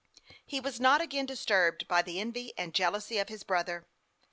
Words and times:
He 0.43 0.59
was 0.59 0.79
not 0.79 0.99
again 0.99 1.27
disturbed 1.27 1.87
by 1.87 2.01
the 2.01 2.19
envy 2.19 2.53
and 2.57 2.73
jealousy 2.73 3.19
of 3.19 3.29
his 3.29 3.43
brother. 3.43 3.85